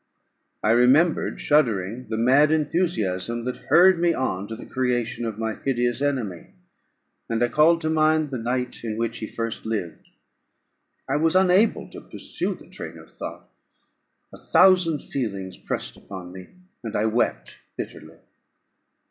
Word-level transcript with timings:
I 0.63 0.71
remembered, 0.71 1.39
shuddering, 1.39 2.07
the 2.09 2.17
mad 2.17 2.51
enthusiasm 2.51 3.45
that 3.45 3.57
hurried 3.69 3.97
me 3.99 4.15
on 4.15 4.47
to 4.47 4.55
the 4.55 4.65
creation 4.65 5.25
of 5.25 5.37
my 5.37 5.53
hideous 5.53 6.01
enemy, 6.01 6.47
and 7.29 7.43
I 7.43 7.49
called 7.49 7.81
to 7.81 7.89
mind 7.91 8.31
the 8.31 8.39
night 8.39 8.83
in 8.83 8.97
which 8.97 9.19
he 9.19 9.27
first 9.27 9.63
lived. 9.63 10.07
I 11.07 11.17
was 11.17 11.35
unable 11.35 11.87
to 11.89 12.01
pursue 12.01 12.55
the 12.55 12.65
train 12.67 12.97
of 12.97 13.11
thought; 13.13 13.47
a 14.33 14.39
thousand 14.39 15.03
feelings 15.03 15.55
pressed 15.59 15.95
upon 15.95 16.31
me, 16.31 16.47
and 16.83 16.95
I 16.95 17.05
wept 17.05 17.59
bitterly. 17.77 18.17